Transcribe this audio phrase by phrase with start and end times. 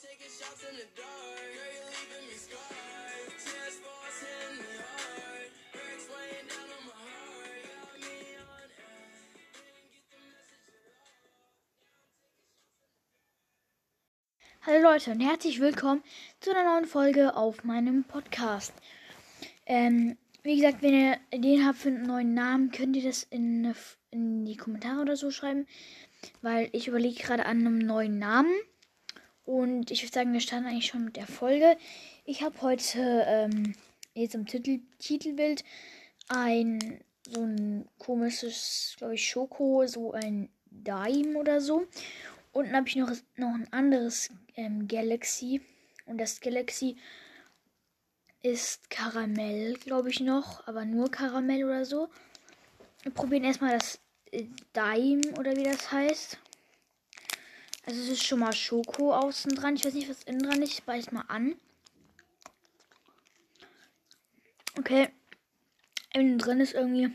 [0.00, 0.06] Hallo
[14.82, 16.04] Leute und herzlich willkommen
[16.38, 18.72] zu einer neuen Folge auf meinem Podcast.
[19.66, 23.74] Ähm, wie gesagt, wenn ihr Ideen habt für einen neuen Namen, könnt ihr das in,
[24.12, 25.66] in die Kommentare oder so schreiben,
[26.40, 28.54] weil ich überlege gerade an einem neuen Namen.
[29.48, 31.78] Und ich würde sagen, wir starten eigentlich schon mit der Folge.
[32.26, 33.74] Ich habe heute ähm,
[34.12, 35.64] jetzt im Titel, Titelbild
[36.28, 41.86] ein so ein komisches, glaube ich, Schoko, so ein Daim oder so.
[42.52, 45.62] Unten habe ich noch, noch ein anderes ähm, Galaxy.
[46.04, 46.98] Und das Galaxy
[48.42, 50.66] ist Karamell, glaube ich noch.
[50.66, 52.10] Aber nur Karamell oder so.
[53.02, 53.98] Wir probieren erstmal das
[54.30, 54.44] äh,
[54.74, 56.38] Daim oder wie das heißt.
[57.88, 59.74] Also es ist schon mal Schoko außen dran.
[59.74, 60.72] Ich weiß nicht, was innen dran ist.
[60.74, 61.58] Ich beiß mal an.
[64.76, 65.08] Okay.
[66.12, 67.10] Innen drin ist irgendwie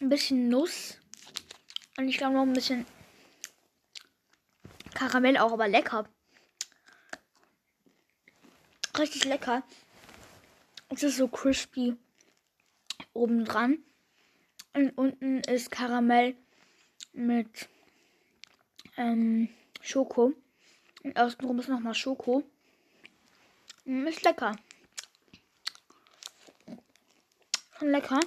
[0.00, 0.98] ein bisschen Nuss.
[1.96, 2.84] Und ich glaube noch ein bisschen
[4.94, 6.08] Karamell auch, aber lecker.
[8.98, 9.62] Richtig lecker.
[10.88, 11.96] Es ist so crispy
[13.12, 13.78] oben dran.
[14.74, 16.34] Und unten ist Karamell
[17.12, 17.68] mit
[18.96, 19.48] ähm,
[19.80, 20.32] Schoko.
[21.04, 22.42] Und außenrum ist nochmal Schoko.
[23.84, 24.56] Mm, Ist lecker.
[27.78, 28.18] Schon lecker.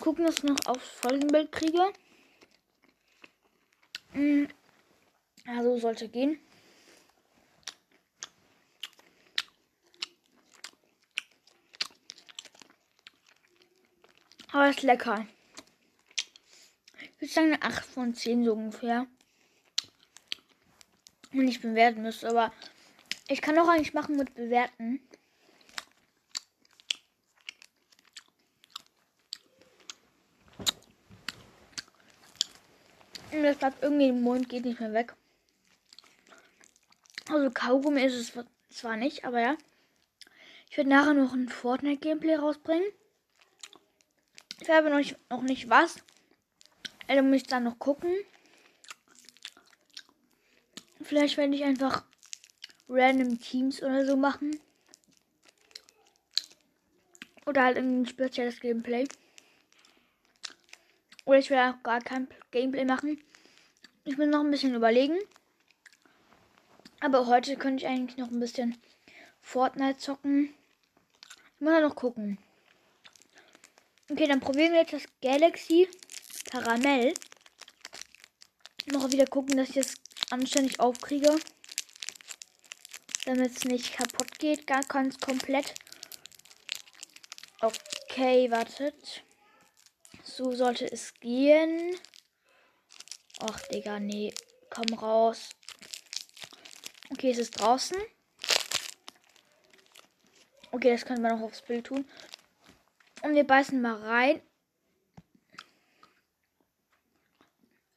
[0.00, 1.92] Gucken, dass ich noch aufs Folgenbild kriege.
[4.14, 4.44] Mm,
[5.46, 6.38] Ja, so sollte gehen.
[14.52, 15.26] Aber ist lecker.
[17.18, 19.06] Ich würde sagen eine 8 von 10 so ungefähr.
[21.32, 22.52] Wenn ich bewerten müsste, aber
[23.28, 25.00] ich kann auch eigentlich machen mit bewerten.
[33.32, 35.14] Und das bleibt irgendwie im Mund, geht nicht mehr weg.
[37.28, 39.56] Also Kaugummi ist es zwar nicht, aber ja.
[40.70, 42.88] Ich werde nachher noch ein Fortnite-Gameplay rausbringen.
[44.60, 45.96] Ich habe noch nicht, noch nicht was.
[47.08, 48.12] Also muss ich dann noch gucken.
[51.02, 52.04] Vielleicht werde ich einfach
[52.88, 54.58] random Teams oder so machen.
[57.46, 59.06] Oder halt ein spezielles Gameplay.
[61.24, 63.22] Oder ich werde auch gar kein Gameplay machen.
[64.04, 65.18] Ich will noch ein bisschen überlegen.
[67.00, 68.76] Aber heute könnte ich eigentlich noch ein bisschen
[69.42, 70.54] Fortnite zocken.
[71.54, 72.38] Ich muss noch gucken.
[74.10, 75.88] Okay, dann probieren wir jetzt das Galaxy
[76.50, 77.14] Karamell.
[78.86, 79.94] Noch wieder gucken, dass ich es
[80.30, 81.36] anständig aufkriege.
[83.24, 84.66] Damit es nicht kaputt geht.
[84.66, 85.74] Gar ganz komplett.
[87.60, 89.24] Okay, wartet.
[90.22, 91.96] So sollte es gehen.
[93.40, 94.32] Ach, Digga, nee.
[94.70, 95.50] Komm raus.
[97.10, 97.96] Okay, es ist draußen.
[100.70, 102.08] Okay, das können wir noch aufs Bild tun.
[103.22, 104.42] Und wir beißen mal rein.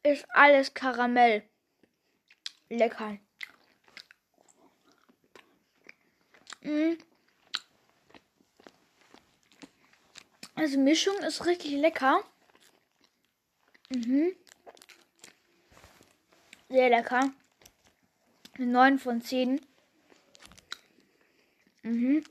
[0.09, 1.43] Ist alles Karamell.
[2.67, 3.19] Lecker.
[6.61, 6.93] Mm.
[10.55, 12.23] Also Mischung ist richtig lecker.
[13.89, 14.35] Mhm.
[16.69, 17.31] Sehr lecker.
[18.57, 19.61] 9 von 10.
[21.83, 22.23] Mhm.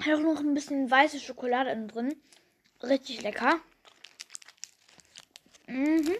[0.00, 2.20] Hat auch noch ein bisschen weiße Schokolade drin.
[2.82, 3.60] Richtig lecker.
[5.70, 6.16] Mhm.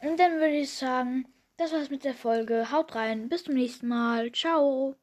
[0.00, 2.72] Und dann würde ich sagen, das war's mit der Folge.
[2.72, 3.28] Haut rein.
[3.28, 4.32] Bis zum nächsten Mal.
[4.32, 4.96] Ciao.